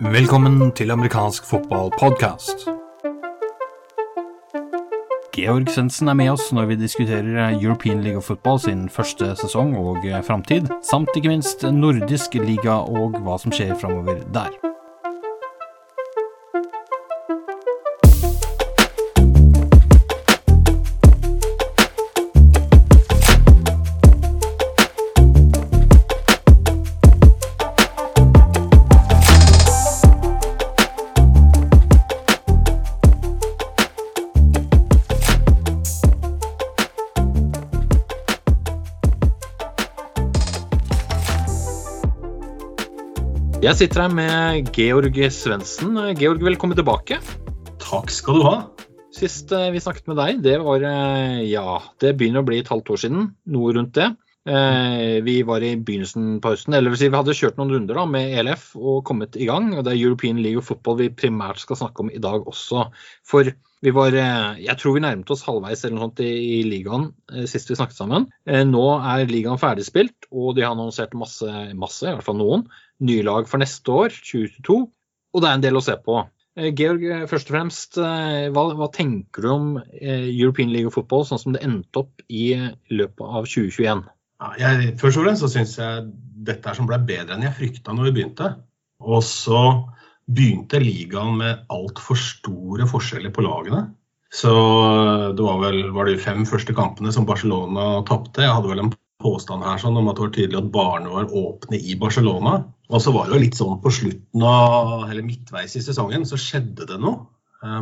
[0.00, 2.68] Velkommen til amerikansk fotballpodkast.
[5.32, 9.74] Georg Svendsen er med oss når vi diskuterer European League of Football sin første sesong
[9.74, 14.71] og framtid, samt ikke minst nordisk liga og hva som skjer framover der.
[43.72, 45.94] Jeg sitter her med Georg Svendsen.
[46.20, 47.16] Georg, velkommen tilbake.
[47.80, 48.56] Takk skal du ha.
[49.16, 52.68] Sist eh, vi snakket med deg, det var eh, ja, det begynner å bli et
[52.68, 53.30] halvt år siden.
[53.48, 54.10] Noe rundt det.
[54.44, 58.04] Eh, vi var i begynnelsen på høsten, eller si vi hadde kjørt noen runder da,
[58.12, 59.72] med ELF og kommet i gang.
[59.72, 62.90] og Det er European League of Football vi primært skal snakke om i dag også.
[63.24, 63.48] For
[63.82, 64.12] vi var,
[64.60, 67.08] jeg tror vi nærmet oss halvveis eller noe sånt i, i ligaen
[67.50, 68.28] sist vi snakket sammen.
[68.46, 72.62] Nå er ligaen ferdigspilt, og de har annonsert masse, masse, i hvert fall noen,
[73.04, 74.78] nye lag for neste år, 2022.
[75.32, 76.22] Og det er en del å se på.
[76.52, 79.68] Georg, først og fremst, hva, hva, tenker du om
[80.02, 82.50] European League of Football sånn som det endte opp i
[82.92, 84.02] løpet av 2021?
[84.42, 86.10] Ja, jeg, først og fremst så syns jeg
[86.44, 88.52] dette er som ble bedre enn jeg frykta når vi begynte.
[89.00, 89.62] Og så
[90.28, 93.86] begynte ligaen med altfor store forskjeller på lagene.
[94.32, 94.52] Så
[95.36, 98.44] det var vel var det fem første kampene som Barcelona tapte.
[98.44, 98.92] Jeg hadde vel en
[99.22, 102.58] påstand her sånn om at det var tydelig at barene var åpne i Barcelona.
[102.92, 106.38] Og så var det jo litt sånn på slutten av, eller midtveis i sesongen så
[106.40, 107.24] skjedde det noe.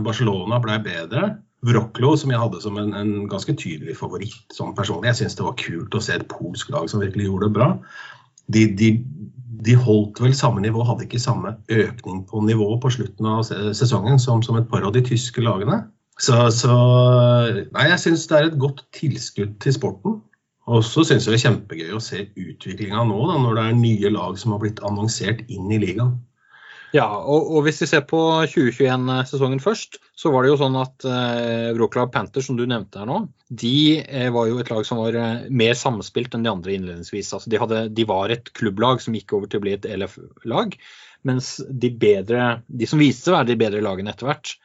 [0.05, 1.31] Barcelona ble bedre.
[1.67, 5.11] Wroclaw, som jeg hadde som en, en ganske tydelig favoritt som personlig.
[5.11, 7.69] Jeg syns det var kult å se et polsk lag som virkelig gjorde det bra.
[8.51, 8.91] De, de,
[9.67, 13.45] de, holdt vel samme nivå, hadde ikke samme økning på nivå på slutten av
[13.77, 15.83] sesongen som, som et par av de tyske lagene.
[16.21, 16.73] Så, så
[17.73, 20.19] nei, jeg syns det er et godt tilskudd til sporten.
[20.71, 23.79] Og så syns jeg det er kjempegøy å se utviklinga nå, da, når det er
[23.79, 26.19] nye lag som har blitt annonsert inn i ligaen.
[26.91, 28.19] Ja, og, og, hvis vi ser på
[28.51, 33.07] 2021-sesongen først, så var det jo sånn at eh, Wroclaw Panthers, som du nevnte her
[33.07, 33.21] nå,
[33.63, 37.31] de eh, var jo et lag som var eh, mer samspilt enn de andre innledningsvis.
[37.37, 40.75] Altså, de, hadde, de, var et klubblag som gikk over til å bli et LF-lag.
[41.31, 44.57] Mens de, bedre, de som viste seg å være de bedre lagene etter hvert,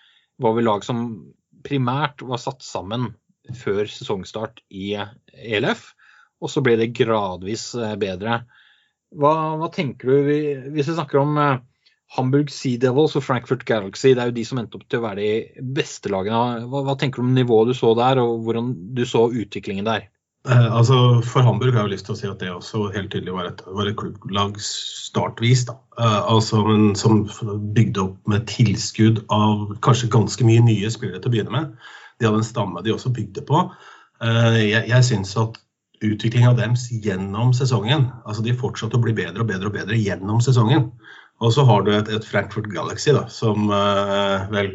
[0.41, 1.05] var vel lag som
[1.65, 3.11] primært var satt sammen
[3.53, 5.91] før sesongstart i ELF.
[6.43, 8.41] Og så ble det gradvis eh, bedre.
[9.15, 10.33] Hva, hva tenker du
[10.75, 11.61] hvis vi snakker om eh,
[12.15, 15.05] Hamburg Sea Devils og Frankfurt Galaxy, det er jo de som endte opp til å
[15.07, 16.65] være de beste lagene.
[16.69, 20.09] Hva, hva tenker du om nivået du så der, og hvordan du så utviklingen der?
[20.45, 23.33] Eh, altså For Hamburg har jeg lyst til å si at det også helt tydelig
[23.33, 25.65] var et, var et klubblag startvis.
[25.71, 25.79] da.
[25.97, 26.61] Eh, altså,
[26.99, 27.25] Som
[27.73, 31.87] bygde opp med tilskudd av kanskje ganske mye nye spillere til å begynne med.
[32.19, 33.65] De hadde en stamme de også bygde på.
[34.23, 35.59] Eh, jeg, jeg syns at
[36.05, 40.41] utviklinga deres gjennom sesongen altså De fortsatte å bli bedre og bedre og bedre gjennom
[40.43, 40.91] sesongen.
[41.43, 44.71] Og så har du et, et Frankfurt Galaxy da, som uh, vel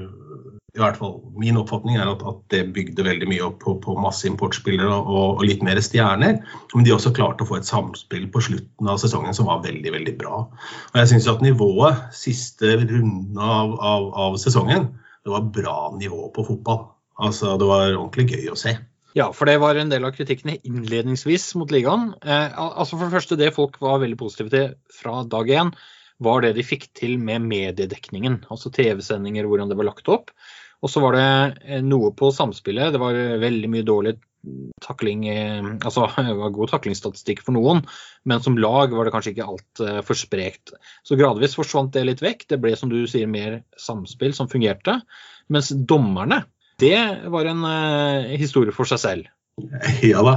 [0.71, 3.97] i hvert fall Min oppfatning er at, at det bygde veldig mye opp på, på
[3.99, 6.39] masse importspillere og, og, litt mer stjerner.
[6.75, 9.95] Men de også klarte å få et samspill på slutten av sesongen som var veldig
[9.97, 10.45] veldig bra.
[10.93, 14.91] Og jeg syns at nivået siste runde av, av, av, sesongen,
[15.27, 16.85] det var bra nivå på fotball.
[17.21, 18.77] Altså Det var ordentlig gøy å se.
[19.19, 22.13] Ja, for det var en del av kritikkene innledningsvis mot ligaen.
[22.23, 25.75] Eh, altså For det første, det folk var veldig positive til fra dag én
[26.21, 28.45] var det de fikk til med mediedekningen.
[28.53, 30.35] Altså TV-sendinger, hvordan det var lagt opp.
[30.81, 31.29] Og så var det
[31.65, 32.93] eh, noe på samspillet.
[32.95, 34.17] Det var veldig mye dårlig
[34.81, 37.83] takling eh, Altså det var god taklingsstatistikk for noen,
[38.29, 40.75] men som lag var det kanskje ikke alt eh, for sprekt.
[41.05, 42.47] Så gradvis forsvant det litt vekk.
[42.53, 45.01] Det ble som du sier mer samspill som fungerte.
[45.53, 46.45] Mens dommerne,
[46.81, 46.97] det
[47.33, 47.67] var en
[48.41, 49.29] historie for seg selv.
[50.03, 50.35] Ja da.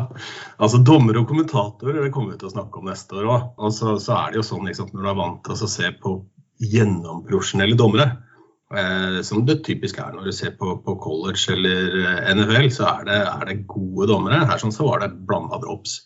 [0.61, 3.47] Altså Dommere og kommentatorer det kommer vi til å snakke om neste år òg.
[3.57, 5.91] Og så, så, er det jo sånn liksom, når du er vant til å se
[6.03, 6.15] på
[6.63, 8.07] gjennomprofesjonelle dommere,
[8.75, 12.88] eh, som det typisk er når du ser på, på college eller eh, NFL, så
[12.91, 14.44] er det, er det, gode dommere.
[14.50, 16.01] Her sånn, så var det blanda drops.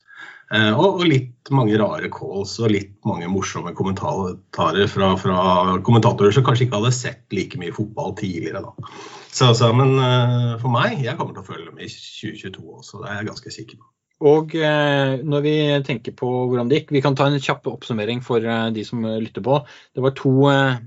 [0.56, 5.42] Eh, og, litt mange rare calls og litt mange morsomme kommentarer fra, fra,
[5.84, 8.64] kommentatorer som kanskje ikke hadde sett like mye fotball tidligere.
[8.64, 8.96] Da.
[9.28, 13.04] Så, så, men uh, for meg, jeg kommer til å følge med i 2022 også,
[13.04, 13.92] det er jeg ganske sikker på.
[14.26, 15.56] Og eh, når vi
[15.86, 19.04] tenker på hvordan det gikk, vi kan ta en kjapp oppsummering for eh, de som
[19.06, 19.60] lytter på.
[19.94, 20.80] Det var to eh,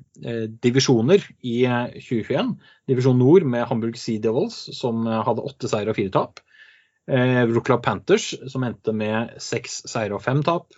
[0.64, 1.60] divisjoner i
[1.94, 2.56] 2021.
[2.90, 6.42] Divisjon nord med Hamburg Sea Devils, som hadde åtte seier og fire tap.
[7.10, 10.70] Eh, Panthers, som endte med seks seire og fem tap.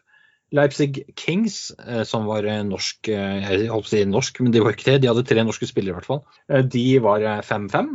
[0.52, 1.72] Leipzig Kings,
[2.04, 4.98] som var norsk Jeg holdt på å si norsk, men de var ikke det.
[5.00, 6.66] De hadde tre norske spillere, i hvert fall.
[6.68, 7.88] De var 5-5.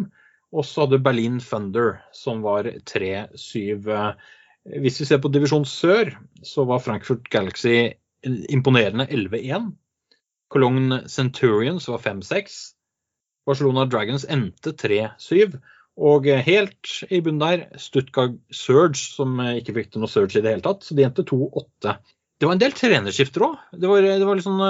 [0.57, 3.85] Og så hadde Berlin Thunder, som var 3-7.
[4.81, 7.93] Hvis vi ser på divisjon sør, så var Frankfurt Galaxy
[8.25, 9.69] imponerende 11-1.
[10.51, 12.57] Cologne Centurions var 5-6.
[13.47, 15.59] Barcelona Dragons endte 3-7.
[15.97, 20.51] Og helt i bunnen der, Stuttgart Surge, som ikke fikk til noe surge i det
[20.53, 20.85] hele tatt.
[20.85, 21.95] Så de endte 2-8.
[22.37, 23.55] Det var en del trenerskifter òg.
[23.73, 24.61] Det, det, var litt sånn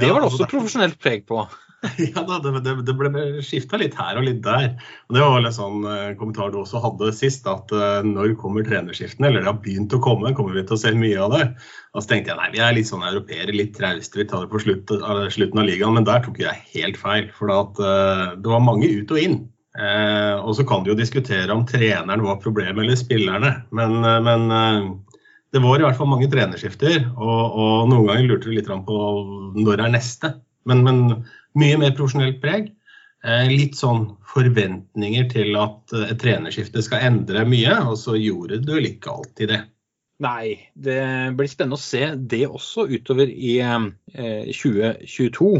[0.00, 1.36] Det var det også profesjonelt preg på.
[2.14, 4.74] Ja da, det, det, det ble skifta litt her og litt der.
[5.08, 8.66] Og Det var en sånn uh, kommentar du også hadde sist, at uh, når kommer
[8.66, 9.30] trenerskiftene?
[9.30, 11.46] Eller det har begynt å komme, kommer vi til å se mye av det?
[11.94, 14.52] Og så tenkte jeg nei, vi er litt sånn europeere, litt trauste, vi tar det
[14.52, 15.96] på slutt, uh, slutten av ligaen.
[15.96, 19.40] Men der tok jeg helt feil, for at, det var mange ut og inn.
[20.42, 24.50] og så kan du jo diskutere om treneren var problemet eller spillerne, men, men
[25.54, 27.06] det var i hvert fall mange trenerskifter.
[27.16, 28.98] Og, og noen ganger lurte du litt på
[29.56, 30.34] når er neste.
[30.68, 30.98] Men, men
[31.58, 32.70] mye mer profesjonelt preg.
[33.20, 38.74] Eh, litt sånn forventninger til at et trenerskifte skal endre mye, og så gjorde du
[38.78, 39.60] ikke alltid det.
[40.20, 41.00] Nei, det
[41.36, 45.52] blir spennende å se det også utover i eh, 2022.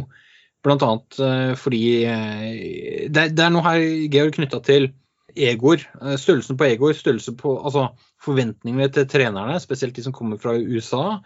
[0.64, 3.81] Blant annet eh, fordi eh, det, er noe her
[4.12, 4.90] Georg knytta til
[5.32, 5.87] egoer.
[6.02, 7.87] Eh, størrelsen på egoer, størrelse på altså,
[8.20, 11.20] forventningene til trenerne, spesielt de som kommer fra USA.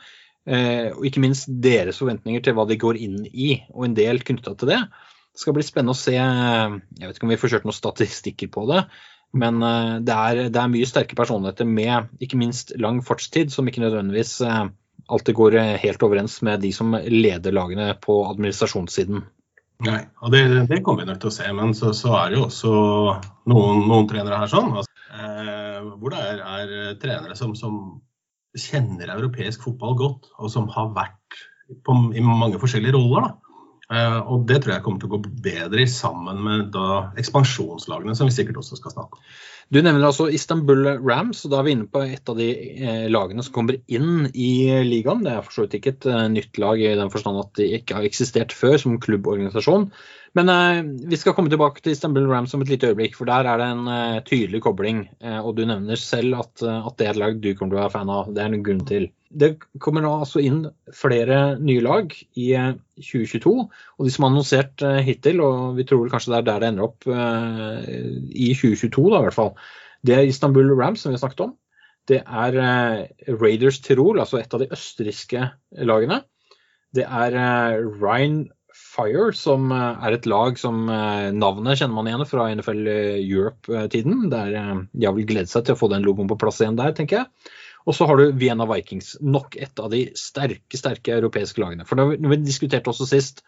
[0.44, 4.20] Eh, og ikke minst deres forventninger til hva de går inn i, og en del
[4.26, 4.80] knytta til det.
[5.34, 6.14] Det skal bli spennende å se.
[6.14, 8.84] Jeg vet ikke om vi får kjørt noen statistikker på det.
[9.34, 13.68] Men eh, det er, det er mye sterke personligheter med ikke minst lang fartstid, som
[13.68, 14.66] ikke nødvendigvis eh,
[15.12, 19.24] alltid går helt overens med de som leder lagene på administrasjonssiden.
[19.84, 21.48] Nei, og det, det kommer vi nok til å se.
[21.56, 22.74] Men så, så er det jo også
[23.50, 27.80] noen, noen trenere her sånn, altså, eh, hvor det er, er trenere som, som
[28.58, 31.40] kjenner europeisk fotball godt, og som har vært
[31.84, 33.32] på, i mange forskjellige roller.
[33.32, 33.43] Uh,
[33.92, 38.36] og det tror jeg kommer til å gå bedre sammen med da, ekspansjonslagene, som vi
[38.36, 39.34] sikkert også skal snakke om.
[39.72, 43.06] Du nevner altså Istanbul Rams, og da er vi inne på et av de eh,
[43.12, 44.50] lagene som kommer inn i
[44.84, 45.24] ligaen.
[45.24, 47.70] Det er for så vidt ikke et eh, nytt lag i den forstand at de
[47.78, 49.88] ikke har eksistert før som klubborganisasjon.
[50.36, 53.48] Men eh, vi skal komme tilbake til Istanbul Rams om et lite øyeblikk, for der
[53.48, 55.06] er det en eh, tydelig kobling.
[55.24, 57.80] Eh, og du nevner selv at, eh, at, det er et lag du kommer til
[57.80, 58.32] å være fan av.
[58.36, 59.08] Det er en grunn til.
[59.34, 59.50] Det
[59.82, 60.62] kommer nå altså inn
[60.94, 62.48] flere nye lag i
[63.00, 63.54] 2022.
[63.64, 66.62] Eh, og de som er annonsert eh, hittil, og vi tror kanskje det er der
[66.62, 69.54] det ender opp i 2022, da i hvert fall,
[70.04, 71.54] det er Istanbul Rams, som vi har snakket om.
[72.08, 72.58] Det er
[73.40, 75.46] Raiders Tirol, altså et av de østerrikske
[75.88, 76.20] lagene.
[76.94, 77.38] Det er
[77.80, 78.44] Ryan
[78.74, 84.28] Fire, som eh, er et lag som eh, navnet kjenner man igjen fra NFL Europe-tiden.
[84.32, 84.40] De
[85.06, 87.54] har vel gledet seg til å få den logoen på plass igjen der, tenker jeg.
[87.84, 91.84] Og så har du Vienna Vikings, nok et av de sterke sterke europeiske lagene.
[91.88, 93.44] For når vi diskuterte også sist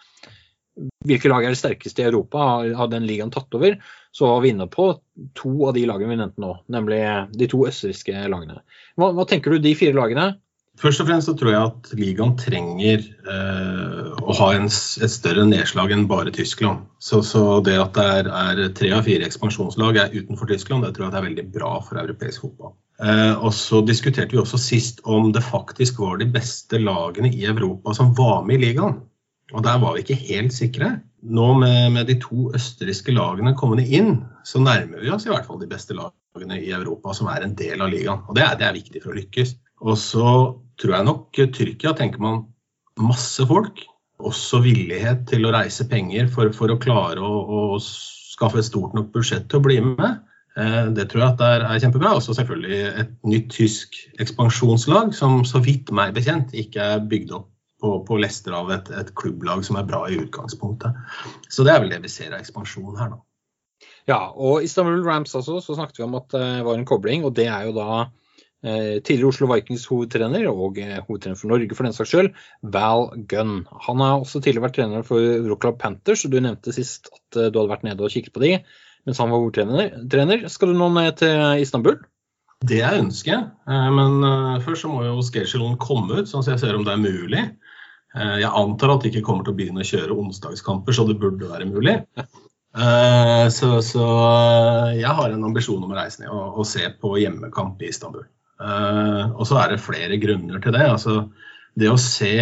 [1.08, 2.38] hvilke lag er det sterkeste i Europa,
[2.76, 3.78] har den ligaen tatt over,
[4.12, 4.90] så var vi inne på
[5.38, 7.00] to av de lagene vi nevnte nå, nemlig
[7.32, 8.60] de to østerrikske lagene.
[9.00, 10.34] Hva, hva tenker du de fire lagene?
[10.76, 15.46] Først og fremst så tror jeg at ligaen trenger eh, å ha en, et større
[15.48, 16.84] nedslag enn bare Tyskland.
[17.00, 20.92] Så, så det at det er, er, tre av fire ekspansjonslag er utenfor Tyskland, det
[20.96, 22.76] tror jeg det er veldig bra for europeisk fotball.
[23.02, 27.44] Eh, og så diskuterte vi også sist om det faktisk var de beste lagene i
[27.44, 29.00] Europa som var med i ligaen.
[29.54, 30.96] Og der var vi ikke helt sikre.
[31.26, 35.46] Nå med, med de to østerrikske lagene kommende inn, så nærmer vi oss i hvert
[35.46, 38.24] fall de beste lagene i Europa som er en del av ligaen.
[38.26, 39.56] Og det er, det er viktig for å lykkes.
[39.86, 40.30] Og så
[40.80, 42.44] tror jeg nok Tyrkia tenker man
[43.00, 43.82] masse folk.
[44.24, 47.40] Også villighet til å reise penger for, for å klare å,
[47.76, 47.80] å,
[48.36, 50.22] skaffe et stort nok budsjett til å bli med.
[50.56, 52.14] Eh, det tror jeg at er, er kjempebra.
[52.16, 57.50] Også selvfølgelig et nytt tysk ekspansjonslag som så vidt meg bekjent ikke er bygd opp
[57.82, 60.96] på, på lester av et, et, klubblag som er bra i utgangspunktet.
[61.52, 63.22] Så det er vel det vi ser av ekspansjon her nå.
[64.08, 67.34] Ja, og Istanbul Rams også, så snakket vi om at det var en kobling, og
[67.36, 68.06] det er jo da
[68.66, 72.32] Eh, tidligere Oslo Vikings hovedtrener, og eh, hovedtrener for Norge for den saks skyld,
[72.74, 73.60] Val Gunn.
[73.86, 77.50] Han har også tidligere vært trener for Rockland Panthers, og du nevnte sist at eh,
[77.52, 78.54] du hadde vært nede og kikket på de
[79.06, 80.46] mens han var hovedtrener.
[80.52, 82.00] Skal du nå ned til Istanbul?
[82.66, 83.42] Det jeg ønsker.
[83.68, 84.24] men
[84.64, 87.42] først så må jo Skersjelon komme ut, sånn at jeg ser om det er mulig.
[88.16, 91.50] Jeg antar at de ikke kommer til å begynne å kjøre onsdagskamper, så det burde
[91.50, 91.98] være mulig.
[93.52, 94.06] Så, så
[94.96, 98.24] jeg har en ambisjon om å reise ned og, og se på hjemmekamp i Istanbul.
[99.36, 100.88] Og så er det flere grunner til det.
[100.96, 101.18] Altså,
[101.76, 102.32] det å se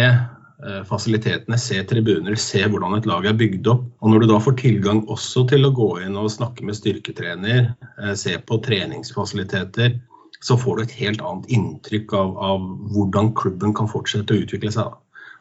[0.87, 3.85] fasilitetene, se tribuner, se hvordan et lag er bygd opp.
[3.99, 7.73] Og når du da får tilgang også til å gå inn og snakke med styrketrener,
[7.99, 9.97] uh, se på treningsfasiliteter,
[10.45, 14.71] så får du et helt annet inntrykk av, av hvordan klubben kan fortsette å utvikle
[14.73, 14.93] seg.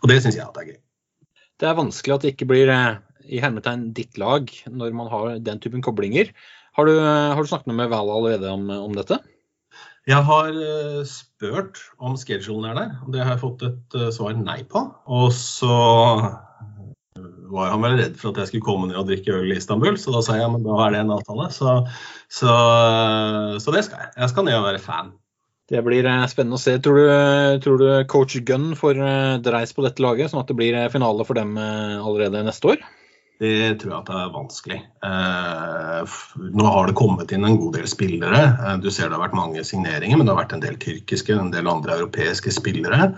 [0.03, 0.79] Og det syns jeg at er gøy.
[1.61, 2.97] Det er vanskelig at det ikke blir eh,
[3.31, 6.33] i hermetegn ditt lag når man har den typen koblinger.
[6.75, 9.21] Har du, har du snakket med Val allerede om, om, dette?
[10.11, 12.91] Jeg har uh, spurt om schedulen er der.
[13.13, 14.85] Det har jeg fått et uh, svar nei på.
[15.09, 15.73] Og så
[17.55, 19.97] var han vel redd for at jeg skulle komme ned og drikke øl i Istanbul,
[20.01, 21.51] så da sa jeg men da er det en avtale.
[21.55, 21.77] Så,
[22.33, 22.55] så,
[23.63, 24.15] så det skal jeg.
[24.19, 25.13] Jeg skal ned og være fan.
[25.71, 26.77] Det blir eh, spennende å se.
[26.85, 27.07] Tror du,
[27.65, 30.91] tror du coach Gunn får eh, dreis på dette laget, sånn at det blir eh,
[30.93, 32.85] finale for dem allerede neste år?
[33.43, 34.79] Det tror jeg at det er vanskelig.
[35.09, 36.15] Eh,
[36.55, 38.45] nå har det kommet inn en god del spillere.
[38.83, 41.53] Du ser det har vært mange signeringer, men det har vært en del tyrkiske, en
[41.55, 43.11] del andre europeiske spillere.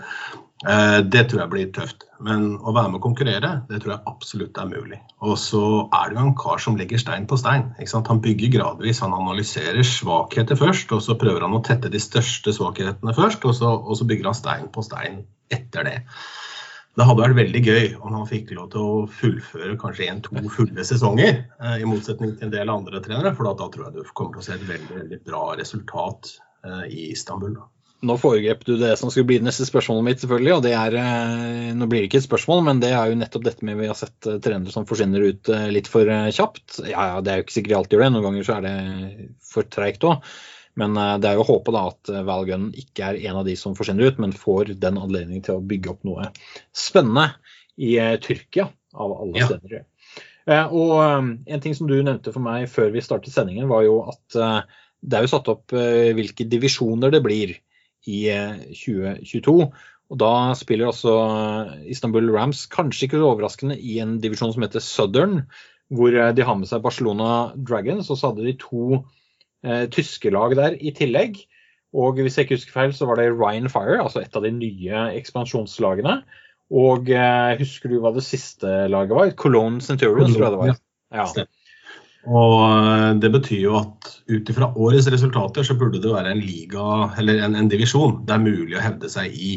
[0.65, 2.07] Eh, det tror jeg blir tøft.
[2.23, 4.97] Men å være med å konkurrere, det tror jeg absolutt er mulig.
[5.21, 7.69] Og så er det jo en kar som legger stein på stein.
[7.77, 9.03] Han bygger gradvis.
[9.05, 13.53] Han analyserer svakheter først, og så prøver han å tette de største svakhetene først, og
[13.59, 15.21] så, og så bygger han stein på stein
[15.53, 15.97] etter det.
[16.97, 20.85] Det hadde vært veldig gøy om han fikk lov til å fullføre kanskje én-to fulle
[20.87, 24.33] sesonger, eh, i motsetning til en del andre trenere, for da, tror jeg du kommer
[24.33, 26.31] til å se et veldig, veldig bra resultat
[26.65, 27.53] eh, i Istanbul.
[27.59, 27.67] Da.
[28.09, 30.55] Nå foregrep du det som skulle bli neste spørsmålet mitt, selvfølgelig.
[30.55, 33.45] og det er, eh, Nå blir det ikke et spørsmål, men det er jo nettopp
[33.45, 36.79] dette med vi har sett trenere som forsvinner ut litt for kjapt.
[36.81, 38.65] Ja, ja, Det er jo ikke sikkert de alltid gjør det, noen ganger så er
[38.65, 38.77] det
[39.53, 40.25] for treigt òg.
[40.77, 43.55] Men det er jo å håpe da at Val Gunn ikke er en av de
[43.57, 46.27] som forsvinner ut, men får den anledningen til å bygge opp noe
[46.69, 47.31] spennende
[47.81, 49.47] i Tyrkia, av alle ja.
[49.49, 49.87] steder.
[50.69, 54.37] Og en ting som du nevnte for meg før vi startet sendingen, var jo at
[55.01, 57.57] det er jo satt opp hvilke divisjoner det blir
[58.07, 58.23] i
[58.71, 59.55] 2022.
[59.61, 61.13] Eh, og Da spiller også
[61.91, 65.41] Istanbul Rams, kanskje ikke overraskende, i en divisjon som heter Southern,
[65.91, 68.09] hvor eh, de har med seg Barcelona Dragons.
[68.09, 69.03] Og så hadde de to eh,
[69.93, 71.39] tyske lag der i tillegg.
[71.97, 74.51] Og hvis jeg ikke husker feil, så var det Ryan Fire, altså et av de
[74.53, 76.19] nye ekspansjonslagene.
[76.75, 79.31] Og eh, husker du hva det siste laget var?
[79.39, 80.81] Cologne Centurions, tror jeg det var.
[81.15, 81.47] Ja.
[82.27, 86.43] Og eh, Det betyr jo at ut ifra årets resultater så burde det være en
[86.43, 89.55] liga, eller en, en divisjon det er mulig å hevde seg i.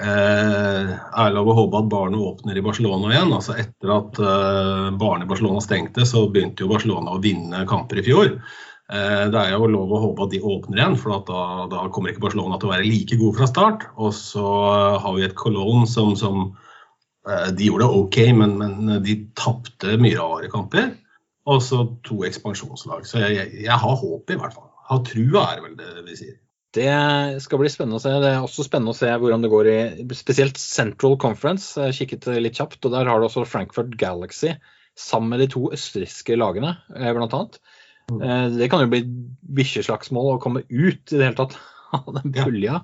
[0.00, 3.36] Eh, er lov å håpe at barnet åpner i Barcelona igjen.
[3.36, 8.00] altså Etter at eh, barnet i Barcelona stengte, så begynte jo Barcelona å vinne kamper
[8.00, 8.32] i fjor.
[8.90, 12.10] Eh, det er jo lov å håpe at de åpner igjen, for da, da, kommer
[12.10, 13.86] ikke Barcelona til å være like god fra start.
[14.02, 14.46] Og så
[15.04, 16.42] har vi et Cologne som, som
[17.28, 20.92] eh, De gjorde det OK, men, men de tapte mye rare kamper.
[21.50, 23.06] Og så to ekspansjonslag.
[23.06, 24.70] Så jeg, jeg, jeg har håp, i hvert fall.
[24.90, 26.38] Har trua, er vel det vi sier.
[26.74, 26.90] Det
[27.42, 28.12] skal bli spennende å se.
[28.22, 29.78] Det er også spennende å se hvordan det går i
[30.18, 31.72] spesielt Central Conference.
[31.78, 34.52] Jeg kikket litt kjapt, og der har du også Frankfurt Galaxy
[34.98, 37.58] sammen med de to østerrikske lagene, eh, blant annet.
[38.10, 38.22] Mm.
[38.26, 39.04] Eh, det kan jo bli
[39.60, 41.56] bikkjeslagsmål å komme ut i det hele tatt
[41.96, 42.82] av den pulja.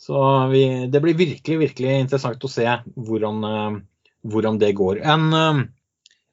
[0.00, 3.82] Så vi, det blir virkelig, virkelig interessant å se hvordan, eh,
[4.30, 5.02] hvordan det går.
[5.02, 5.68] En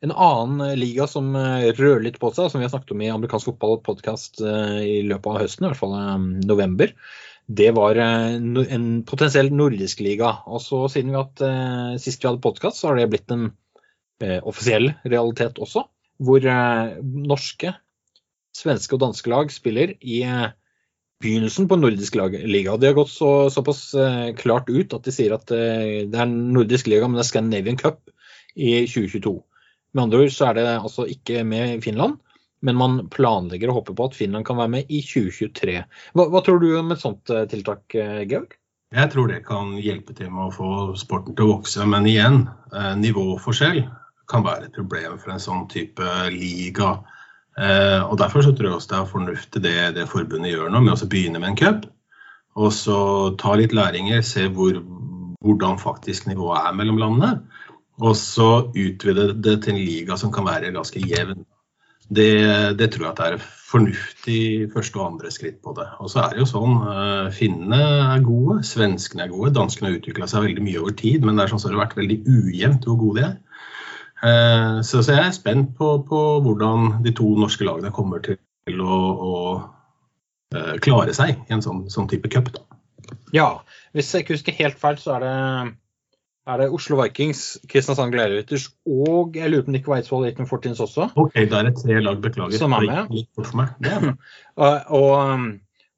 [0.06, 3.02] en annen eh, liga som eh, rører litt på seg, som vi har snakket om
[3.02, 5.96] i amerikansk fotball-podkast eh, i løpet av høsten, i hvert fall
[6.46, 6.94] november,
[7.48, 10.34] det var en potensiell nordisk liga.
[10.52, 11.44] Og så siden vi at
[12.04, 13.46] sist vi hadde podkast, så har det blitt en
[14.44, 15.86] offisiell realitet også.
[16.28, 16.44] Hvor
[17.32, 17.72] norske,
[18.58, 20.24] svenske og danske lag spiller i
[21.22, 22.78] begynnelsen på nordisk liga.
[22.78, 23.92] Det har gått så, såpass
[24.38, 28.02] klart ut at de sier at det er nordisk liga, men det er Scandinavian Cup
[28.58, 29.36] i 2022.
[29.94, 32.18] Med andre ord så er det altså ikke med Finland,
[32.66, 35.78] men man planlegger å håpe på at Finland kan være med i 2023.
[36.18, 38.58] Hva, hva tror du om et sånt eh, tiltak, eh, Georg?
[38.96, 42.46] Jeg tror det kan hjelpe til med å få sporten til å vokse, men igjen,
[42.72, 43.84] eh, nivåforskjell
[44.32, 46.98] kan være et problem for en sånn type liga.
[47.58, 50.94] Og Derfor så tror jeg også det er fornuftig det, det forbundet gjør nå, med
[50.94, 51.88] å begynne med en cup.
[52.58, 52.98] Og så
[53.38, 54.78] ta litt læringer, se hvor,
[55.42, 57.32] hvordan faktisk nivået er mellom landene.
[58.02, 61.46] Og så utvide det til en liga som kan være ganske jevn.
[62.08, 65.88] Det, det tror jeg at det er fornuftig første og andre skritt på det.
[66.00, 67.82] Og så er det jo sånn, uh, Finnene
[68.14, 69.52] er gode, svenskene er gode.
[69.58, 71.98] Danskene har utvikla seg veldig mye over tid, men det er sånn så har vært
[72.00, 73.36] veldig ujevnt hvor gode de er.
[74.18, 78.82] Uh, så, så, jeg er spent på, på, hvordan de to norske lagene kommer til
[78.82, 79.34] å, å
[80.56, 82.50] uh, klare seg i en sånn, sånn type cup.
[83.36, 83.60] Ja,
[83.94, 85.36] hvis jeg ikke husker helt feil, så er det
[86.48, 90.80] er det Oslo Vikings, Kristiansand Gladiators og jeg lurer på om Nico Eidsvoll Laton Fortins
[90.84, 91.10] også.
[91.20, 92.60] Ok, da er det tre lag, beklager.
[92.62, 93.18] Som er med.
[93.84, 94.06] Er
[94.64, 95.48] og, og,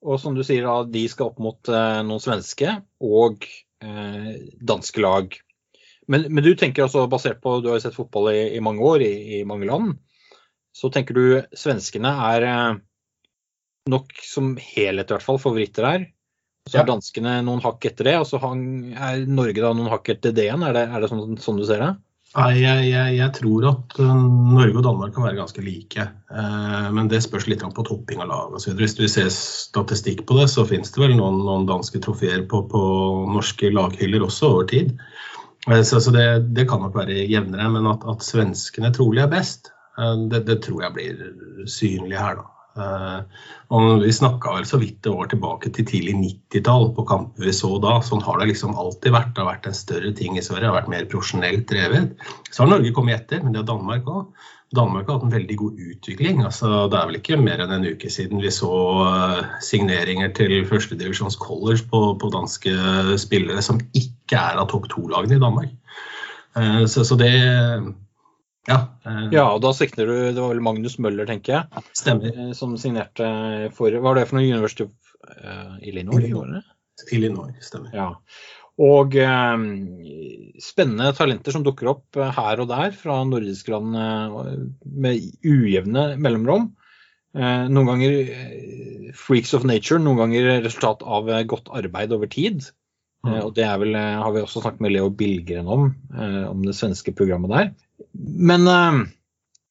[0.01, 3.45] og, som du sier, da, de skal opp mot uh, noen svenske og
[3.83, 4.31] eh,
[4.71, 5.37] danske lag.
[6.09, 8.81] Men, men, du tenker altså, basert på Du har jo sett fotball i, i mange
[8.85, 9.97] år i, i, mange land.
[10.75, 11.25] Så tenker du
[11.57, 12.79] svenskene er uh,
[13.89, 16.07] nok som helhet i hvert fall favoritter her.
[16.69, 16.89] Så er Ja.
[16.91, 20.65] danskene noen hakk etter det, og så er Norge da noen hakk etter det igjen.
[20.65, 21.93] Er det, er det sånn, sånn du ser det?
[22.37, 24.09] Nei, jeg, jeg, jeg tror at uh,
[24.53, 26.03] Norge og Danmark kan være ganske like.
[26.29, 28.75] Eh, men det spørs litt på topping av lag osv.
[28.77, 32.61] Hvis du ser statistikk på det, så finnes det vel noen, noen danske trofeer på,
[32.69, 32.81] på
[33.33, 34.93] norske laghyller også over tid.
[35.69, 37.69] Eh, så så det, det kan nok være jevnere.
[37.73, 42.41] Men at, at svenskene trolig er best, eh, det, det tror jeg blir synlig her,
[42.41, 42.47] da.
[42.79, 43.41] Eh,
[43.75, 47.55] og vi snakka vel så vidt det var tilbake til tidlig 90-tall på kamper vi
[47.55, 47.97] så da.
[48.05, 49.33] Sånn har det liksom alltid vært.
[49.35, 52.29] Det har vært en større ting i Sverige, det har vært mer profesjonelt drevet.
[52.49, 54.47] Så har Norge kommet etter, men det har Danmark òg.
[54.75, 56.43] Danmark har hatt en veldig god utvikling.
[56.45, 58.73] Altså, det er vel ikke mer enn en uke siden vi så
[59.07, 62.75] eh, signeringer til førstedivisjons college på, på danske
[63.21, 65.73] spillere som ikke er av topp to-lagene i Danmark.
[66.59, 67.33] Eh, så, så det
[68.69, 72.53] ja, eh, Ja, og da sikter du Det var vel Magnus Møller, tenker jeg, stemmer.
[72.57, 73.29] som signerte
[73.77, 76.21] for Hva var det for noe University of eh, Illinois?
[76.21, 76.75] Illinois.
[77.15, 77.93] Illinois, stemmer.
[77.95, 78.09] Ja.
[78.79, 79.63] Og eh,
[80.63, 84.51] spennende talenter som dukker opp eh, her og der fra nordiske land eh,
[85.05, 86.71] med ujevne mellomrom.
[87.35, 92.69] Eh, noen ganger eh, freaks of nature, noen ganger resultat av godt arbeid over tid.
[93.27, 96.77] Eh, og det vel, har vi også snakket med Leo Bilgren om, eh, om det
[96.77, 97.71] svenske programmet der.
[98.15, 98.99] Men eh,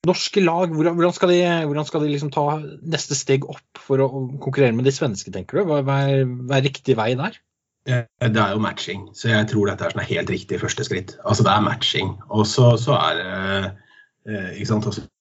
[0.08, 4.10] norske lag, hvordan, skal de, hvordan skal de liksom ta neste steg opp for å
[4.42, 5.72] konkurrere med de svenske, tenker du?
[5.72, 7.40] Hva, er, hva er riktig vei der?
[7.88, 11.16] Eh, Det er jo matching, så jeg tror dette er sånn helt riktig første skritt.
[11.24, 12.16] Altså Det er matching.
[12.28, 13.70] Og så, er eh,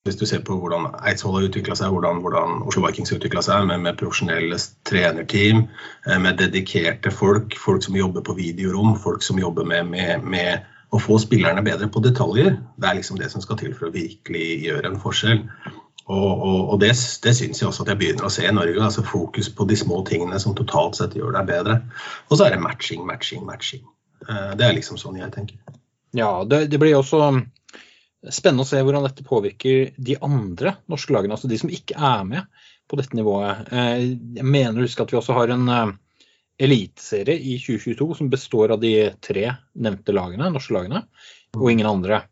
[0.07, 3.41] Hvis du ser på hvordan Eidsvoll har utvikla seg, hvordan, hvordan Oslo Vikings har utvikla
[3.41, 5.67] seg, med, med profesjonelle trenerteam,
[6.07, 10.65] eh, med dedikerte folk, folk som jobber på videorom, folk som jobber med, med, med
[10.91, 12.57] å få spillerne bedre på detaljer.
[12.79, 15.43] Det er liksom det som skal til for å virkelig gjøre en forskjell.
[16.07, 18.79] Og, og, og det, det syns jeg også at jeg begynner å se i Norge.
[18.83, 21.81] altså Fokus på de små tingene som totalt sett gjør deg bedre.
[22.29, 23.83] Og så er det matching, matching, matching.
[24.23, 25.59] Eh, Det er liksom sånn jeg tenker.
[26.15, 27.19] Ja, det, det blir også
[28.33, 32.23] spennende å se hvordan dette påvirker de andre norske lagene, altså de som ikke er
[32.27, 33.67] med på dette nivået.
[33.71, 34.07] Eh,
[34.39, 35.91] Jeg mener å huske at vi også har en eh,
[36.63, 41.03] eliteserie i 2022 som består av de tre nevnte lagene, norske lagene,
[41.57, 42.23] og ingen andre.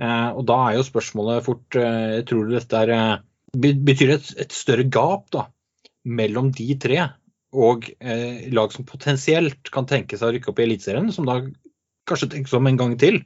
[0.00, 3.16] Eh, Og da er jo spørsmålet fort eh, Tror du dette er eh,
[3.60, 5.48] Betyr det et, et større gap da
[6.08, 7.02] mellom de tre
[7.52, 11.40] og eh, lag som potensielt kan tenke seg å rykke opp i Eliteserien, som da
[12.08, 13.18] kanskje tenkes om en gang til?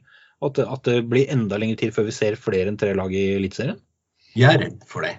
[0.43, 3.35] At at det blir enda lengre tid før vi ser flere enn tre lag i
[3.37, 3.77] Eliteserien?
[4.35, 5.13] Jeg er redd for det.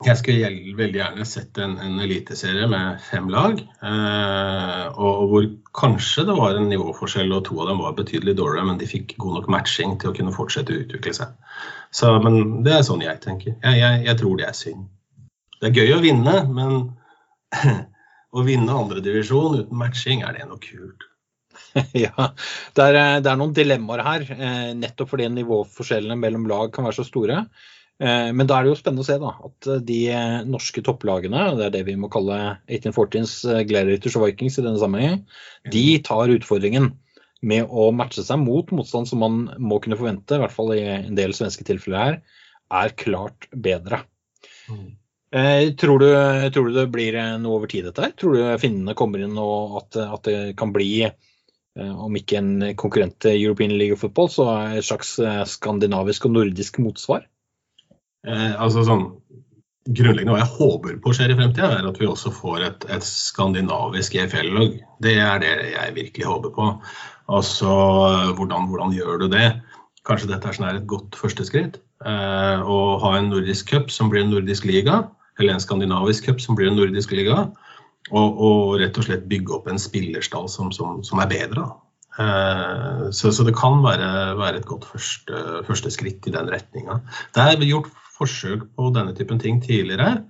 [0.00, 6.24] Jeg skulle veldig gjerne sett en, en eliteserie med fem lag, eh, og, hvor kanskje
[6.24, 9.36] det var en nivåforskjell, og to av dem var betydelig dårligere, men de fikk god
[9.36, 11.34] nok matching til å kunne fortsette å utvikle seg.
[11.92, 13.58] Så, men det er sånn jeg tenker.
[13.58, 14.88] Jeg, jeg, jeg tror det er synd.
[15.60, 16.78] Det er gøy å vinne, men
[18.40, 21.04] å vinne andredivisjon uten matching, er det noe kult?
[22.06, 22.30] ja,
[22.72, 26.88] det er, eh, det er noen dilemmaer her, eh, nettopp fordi nivåforskjellene mellom lag kan
[26.88, 27.42] være så store.
[28.00, 30.80] Eh, Men da er det jo spennende å se da, at eh, de eh, norske
[30.86, 35.26] topplagene, det er det vi må kalle 1814s eh, Gladiators og Vikings i denne sammenhengen,
[35.74, 36.94] de tar utfordringen
[37.44, 40.80] med å matche seg mot motstand som man må kunne forvente, i hvert fall i
[40.84, 42.16] en del svenske tilfeller her,
[42.80, 44.02] er klart bedre.
[45.36, 46.08] Eh, tror, du,
[46.54, 48.14] tror du det blir noe over tid dette her?
[48.18, 52.54] Tror du finnene kommer inn og at, at det kan bli, eh, om ikke en
[52.80, 55.18] konkurrent til European League of Football, så et slags
[55.52, 57.28] skandinavisk og nordisk motsvar?
[58.28, 59.08] Eh, altså sånn
[59.90, 63.04] Grunnleggende hva jeg håper på skjer i fremtida, er at vi også får et, et
[63.06, 64.74] skandinavisk EFL-lag.
[65.02, 66.66] Det er det jeg virkelig håper på.
[67.32, 67.70] Altså,
[68.36, 69.46] hvordan, hvordan gjør du det?
[70.06, 71.80] Kanskje dette er sånn et godt første skritt.
[72.04, 75.00] Eh, å ha en nordisk cup som blir en nordisk liga,
[75.40, 77.48] eller en skandinavisk cup som blir en nordisk liga.
[78.12, 81.66] Og, og rett og slett bygge opp en spillerstall som, som, som er bedre.
[82.20, 87.00] Eh, Så, så det kan være, være et godt første, første skritt i den retninga.
[87.34, 90.20] Det er gjort forsøk på denne typen ting tidligere,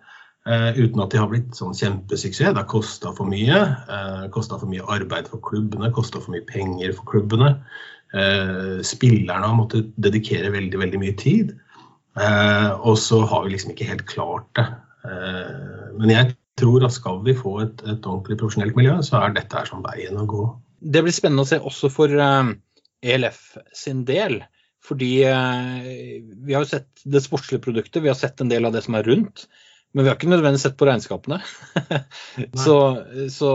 [0.48, 2.54] Uh, uten at de har blitt sånn kjempesuksess.
[2.54, 3.58] Det har kosta for mye.
[3.92, 7.50] Eh, kosta for mye arbeid for klubbene, kosta for mye penger for klubbene.
[8.10, 11.52] Uh, spillerne har måttet dedikere veldig, veldig mye tid.
[12.18, 14.66] Eh, og så har vi liksom ikke helt klart det.
[15.96, 19.56] Men jeg tror at skal vi få et, et ordentlig profesjonelt miljø, så er dette
[19.56, 20.42] her som veien å gå.
[20.80, 23.40] Det blir spennende å se også for ELF
[23.76, 24.40] sin del.
[24.84, 28.74] Fordi eh, vi har jo sett det sportslige produktet, vi har sett en del av
[28.74, 29.44] det som er rundt.
[29.92, 31.40] Men vi har ikke nødvendigvis sett på regnskapene.
[32.64, 32.76] så,
[33.32, 33.52] så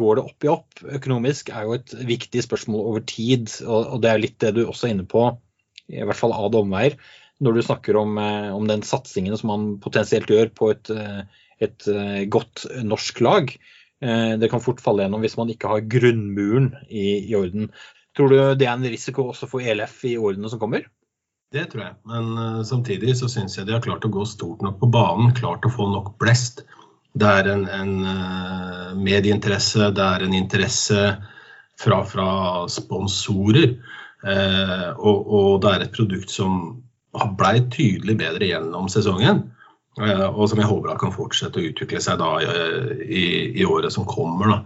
[0.00, 3.52] går det opp i opp økonomisk er jo et viktig spørsmål over tid.
[3.66, 5.26] Og, og det er litt det du også er inne på,
[5.92, 6.96] i hvert fall av omveier,
[7.44, 11.44] når du snakker om, eh, om den satsingen som man potensielt gjør på et, eh,
[11.68, 11.90] et
[12.30, 13.48] godt norsk lag.
[13.98, 17.72] Det kan fort falle gjennom hvis man ikke har grunnmuren i, i orden.
[18.18, 20.88] Tror du det er en risiko også for ELF i årene som kommer?
[21.54, 24.64] Det tror jeg, men uh, samtidig så syns jeg de har klart å gå stort
[24.64, 25.30] nok på banen.
[25.38, 26.64] Klart å få nok blest.
[27.14, 31.04] Det er en, en uh, medieinteresse, det er en interesse
[31.78, 32.28] fra, fra
[32.68, 33.78] sponsorer.
[34.26, 36.82] Uh, og, og, det er et produkt som
[37.38, 39.46] blei tydelig bedre gjennom sesongen.
[39.98, 43.24] og som jeg håper kan fortsette å utvikle seg da i,
[43.58, 44.52] i året som kommer.
[44.52, 44.58] da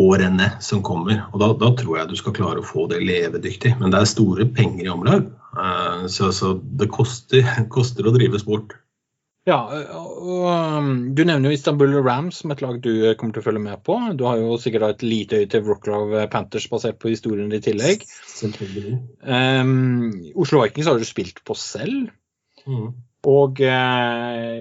[0.00, 1.24] årene som kommer.
[1.32, 3.76] Og da, da, tror jeg du skal klare å få det levedyktig.
[3.80, 8.40] Men det er store penger i omløp, uh, så, så, det koster, koster, å drive
[8.42, 8.76] sport.
[9.48, 9.56] Ja,
[9.96, 13.62] og um, Du nevner jo Istanbul Rams som et lag du kommer til å følge
[13.64, 13.96] med på.
[14.14, 18.04] Du har jo sikkert et lite øye til Wroclaw Panthers basert på historien i tillegg.
[19.24, 22.12] Um, Oslo Vikings har du spilt på selv.
[22.68, 22.92] Mm.
[23.28, 24.60] Og eh,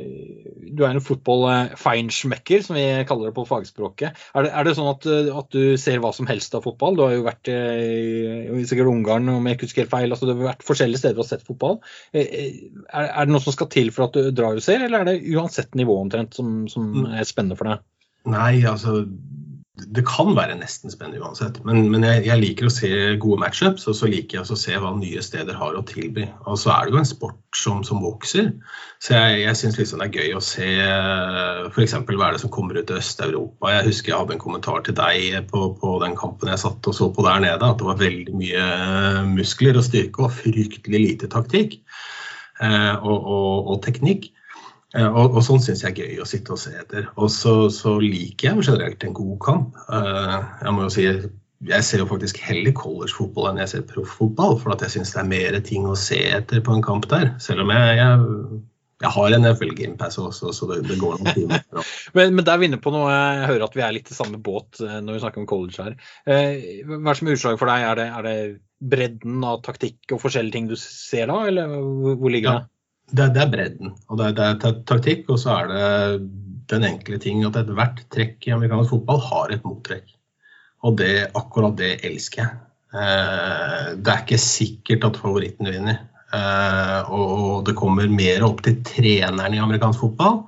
[0.75, 4.17] du er en fotball-feinschmecker, som vi kaller det på fagspråket.
[4.35, 6.97] Er det, er det sånn at, at, du ser hva som helst av fotball?
[6.97, 10.11] Du har jo vært eh, i sikkert Ungarn, om jeg ikke husker helt feil.
[10.11, 11.79] altså Du har vært forskjellige steder og sett fotball.
[12.11, 14.83] Eh, eh, er, er, det noe som skal til for at du drar og ser,
[14.83, 17.09] eller er det uansett nivå omtrent som, som mm.
[17.15, 17.85] er spennende for deg?
[18.29, 19.05] Nei, altså
[19.87, 21.59] det kan være nesten spennende uansett.
[21.67, 22.89] Men, men jeg, jeg, liker å se
[23.21, 26.25] gode matchups, og så liker jeg å se hva nye steder har å tilby.
[26.49, 28.51] Og så er det jo en sport som, som vokser.
[29.03, 30.69] Så jeg, jeg syns liksom det er gøy å se
[31.73, 31.95] f.eks.
[32.09, 33.73] hva er det som kommer ut i Øst-Europa.
[33.75, 36.97] Jeg husker jeg hadde en kommentar til deg på, på, den kampen jeg satt og
[36.97, 38.65] så på der nede, at det var veldig mye
[39.31, 41.79] muskler og styrke og fryktelig lite taktikk
[42.61, 44.31] eh, og, og, og teknikk.
[44.97, 47.11] Eh, og, og sånn syns jeg er gøy å sitte og se etter.
[47.17, 49.77] Og så, så liker jeg generelt en god kamp.
[49.89, 51.05] Uh, jeg må jo si
[51.67, 55.19] jeg ser jo faktisk heller collegefotball enn jeg ser profffotball, for at jeg syns det
[55.19, 57.33] er mer ting å se etter på en kamp der.
[57.43, 58.61] Selv om jeg, jeg,
[59.03, 61.65] jeg har en NFL Gamepass også, så det, det går noen timer.
[62.15, 64.15] men, men der er vi inne på noe, jeg hører at vi er litt i
[64.15, 65.99] samme båt eh, når vi snakker om college her.
[66.23, 67.85] Hva er som er utslaget for deg?
[67.91, 68.39] Er det, er det,
[68.79, 72.69] bredden av taktikk og forskjellige ting du ser da, eller hvor ligger det?
[73.09, 75.27] Det, det, er bredden, og det, det, er taktikk.
[75.33, 75.83] Og så er det
[76.69, 80.11] den enkle ting at ethvert trekk i amerikansk fotball har et mottrekk.
[80.85, 82.59] Og det, akkurat det elsker jeg.
[82.93, 86.01] Eh, det er ikke sikkert at favoritten vinner.
[86.33, 90.43] Eh, og det kommer mer opp til treneren i amerikansk fotball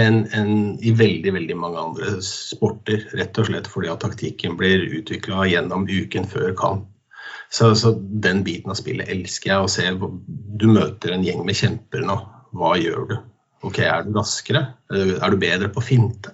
[0.00, 3.04] enn en i veldig veldig mange andre sporter.
[3.18, 6.88] Rett og slett fordi at taktikken blir utvikla gjennom uken før kamp.
[7.52, 9.60] Så, så, den biten av spillet elsker jeg.
[9.60, 12.16] Å se du møter en gjeng med kjemper nå.
[12.56, 13.18] Hva gjør du?
[13.62, 14.64] Ok, Er du raskere?
[14.92, 16.32] Er du bedre på finte?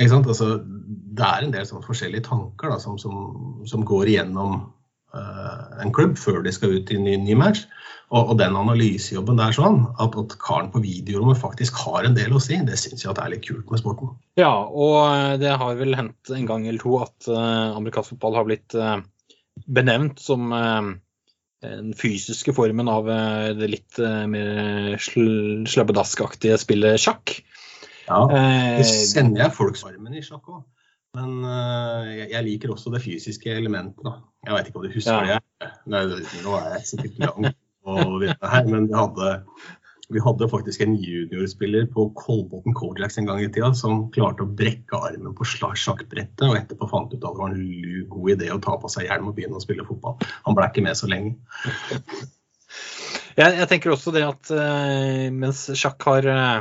[0.00, 4.54] Altså, det er en del sånn forskjellige tanker da, som, som, som, går igjennom
[5.12, 7.66] uh, en klubb før de skal ut i en ny, ny match.
[8.12, 12.32] Og, og, den analysejobben der sånn, at, at karen på videorommet faktisk har en del
[12.36, 14.14] å si, det syns jeg er litt kult med sporten.
[14.40, 18.48] Ja, og det har vel hendt en gang eller to at uh, amerikansk fotball har
[18.48, 19.00] blitt uh,
[19.66, 20.90] benevnt som eh,
[21.62, 27.38] den fysiske formen av eh, det litt eh, mer sl slabbedaskaktige spillet sjakk.
[28.08, 30.62] Ja, det kjenner jeg folksvarmen i sjakk òg.
[31.12, 34.00] Men jeg liker også det fysiske elementet.
[34.00, 34.14] da.
[34.46, 35.36] Jeg veit ikke om du husker ja.
[35.60, 35.68] det?
[35.92, 36.00] Nei,
[36.40, 37.48] nå er jeg sikkert lang
[37.84, 39.34] og vite her, men vi hadde
[40.12, 44.50] vi hadde faktisk en juniorspiller på Kolbotn Kojaks en gang i tida som klarte å
[44.60, 48.60] brekke armen på sjakkbrettet, og etterpå fant ut at det var en god idé å
[48.62, 50.18] ta på seg hjelm og begynne å spille fotball.
[50.46, 51.36] Han ble ikke med så lenge.
[53.38, 56.58] Jeg, jeg tenker også det at uh, mens sjakk har, uh,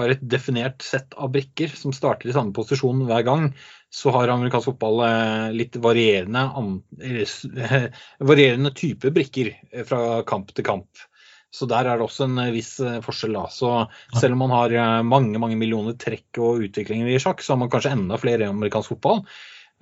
[0.00, 3.48] har, et definert sett av brikker som starter i samme posisjon hver gang,
[3.94, 6.44] så har amerikansk fotball uh, litt varierende,
[8.32, 9.54] varierende type brikker
[9.88, 11.04] fra kamp til kamp.
[11.54, 13.36] Så der er det også en eh, viss eh, forskjell.
[13.38, 13.46] da.
[13.52, 13.72] Så
[14.18, 17.62] selv om man har eh, mange mange millioner trekk og utviklinger i sjakk, så har
[17.62, 19.24] man kanskje enda flere i amerikansk fotball.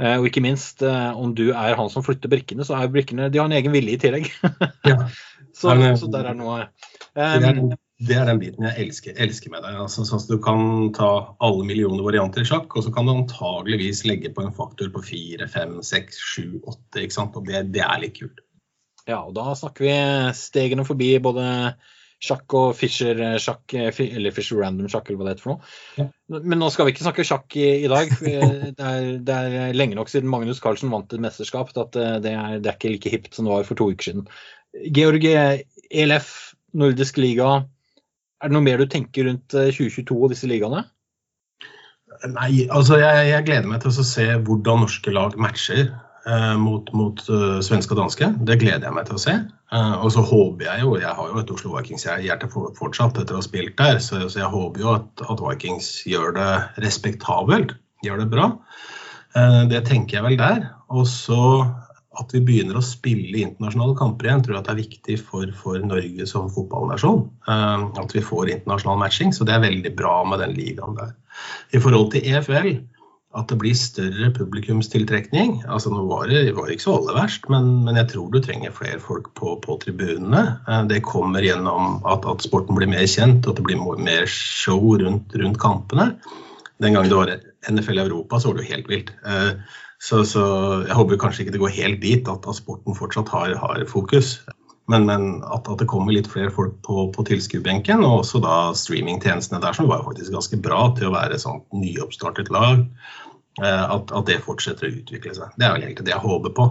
[0.02, 3.46] Og ikke minst, om du er han som flytter brikkene, så er brikkene De har
[3.46, 4.30] en egen vilje i tillegg.
[4.88, 4.96] ja.
[5.58, 6.62] så, så, der er noe
[7.12, 9.76] um, det er den biten jeg elsker, elsker med deg.
[9.84, 11.10] Altså, sånn at Du kan ta
[11.44, 15.04] alle millioner varianter i sjakk, og så kan du antageligvis legge på en faktor på
[15.12, 17.04] fire, fem, seks, sju, åtte.
[17.04, 18.42] Og det, det er litt kult.
[19.08, 19.96] Ja, og da snakker vi
[20.38, 21.44] stegene forbi både
[22.22, 25.72] sjakk og Fischer-sjakk, eller Fischer Random-sjakk, eller hva det heter for noe.
[25.98, 26.06] Ja.
[26.38, 28.12] Men nå skal vi ikke snakke sjakk i, i dag.
[28.22, 32.56] Det er, det er, lenge nok siden Magnus Carlsen vant et mesterskap at det er,
[32.62, 34.28] det er, ikke like hipt som det var for to uker siden.
[34.94, 36.30] Georg, ELF,
[36.78, 37.50] nordisk liga.
[38.42, 40.86] Er det noe mer du tenker rundt 2022 og disse ligaene?
[42.30, 45.90] Nei, altså jeg, jeg gleder meg til å se hvordan norske lag matcher.
[46.26, 48.28] Eh, mot, mot uh, svenske og danske.
[48.48, 49.36] Det gleder jeg meg til å se.
[49.72, 53.40] Uh, og så håper jeg jo Jeg har jo et Oslo Vikings-hjerte fortsatt etter å
[53.40, 56.50] ha spilt der, så, så jeg håper jo at, at, Vikings gjør det
[56.84, 57.76] respektabelt.
[58.02, 58.48] Gjør det bra.
[59.70, 60.64] Det tenker jeg vel der.
[60.90, 61.38] Og så
[62.20, 65.86] at vi begynner å spille internasjonale kamper igjen, tror jeg det er viktig for, for
[65.86, 67.22] Norge som fotballnasjon.
[67.48, 69.32] at vi får internasjonal matching.
[69.32, 71.14] Så det er veldig bra med den ligaen der.
[71.72, 72.74] I forhold til EFL
[73.38, 75.62] at det blir større publikumstiltrekning.
[75.64, 78.74] Altså Nå var det, var ikke så aller verst, men, men, jeg tror du trenger
[78.76, 80.42] flere folk på, på tribunene.
[80.68, 84.28] Eh, det kommer gjennom at, at, sporten blir mer kjent, og at det blir mer
[84.30, 86.12] show rundt, rundt kampene.
[86.82, 87.34] Den gangen det var
[87.72, 89.14] NFL i Europa, så var det jo helt vilt.
[89.24, 90.44] Eh, så, så
[90.88, 94.40] jeg håper kanskje ikke det går helt dit, at, at sporten fortsatt har, har fokus.
[94.92, 98.56] Men, men at, at, det kommer litt flere folk på, på tilskuerbenken, og også da
[98.76, 102.84] streamingtjenestene der, som var faktisk ganske bra til å være et sånt nyoppstartet lag.
[103.60, 105.56] Eh, at, at, det fortsetter å utvikle seg.
[105.56, 106.68] Det er vel egentlig det jeg håper på.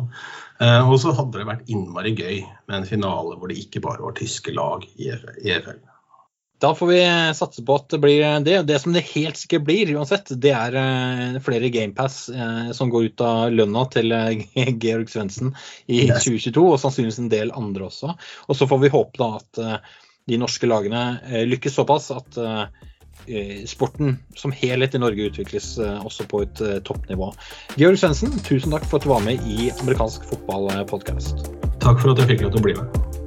[0.61, 4.05] Eh, og så hadde det vært innmari gøy med en finale hvor det ikke bare
[4.05, 5.81] var tyske lag i EFL.
[6.61, 6.99] Da får vi
[7.37, 8.59] satse på at det blir det.
[8.69, 12.19] Det som det helt sikkert blir uansett, det er eh, flere GamePass
[12.77, 14.13] som går ut av lønna til
[14.83, 15.55] Georg Svendsen
[15.87, 18.13] i 2022, og sannsynligvis en del andre også.
[18.47, 19.65] Og så får vi håpe da at
[20.29, 22.37] de norske lagene lykkes såpass at
[23.25, 27.29] Eh, sporten som helhet i Norge utvikles eh, også på et eh, toppnivå.
[27.77, 31.49] Georg Svendsen, tusen takk for at du var med i amerikansk fotballpodkast.
[31.81, 33.20] Takk for at jeg fikk lov til å bli med.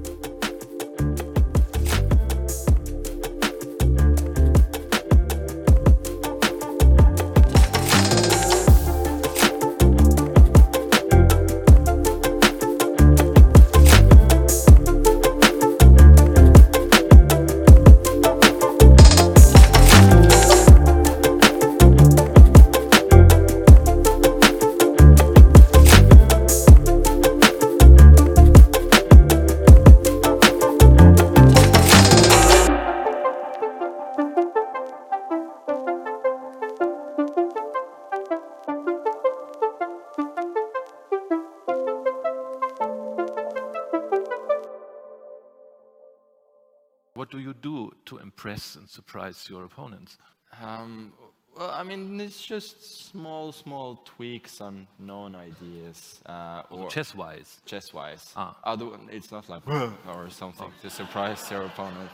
[48.85, 50.19] And surprise your opponents?
[50.63, 51.15] Um,
[51.57, 56.21] well, I mean, it's just small, small tweaks on known ideas.
[56.27, 57.63] Uh, or chess-wise?
[57.65, 58.33] Chess-wise.
[58.37, 58.55] Ah.
[58.63, 62.11] Other, it's not like or something to surprise your opponent.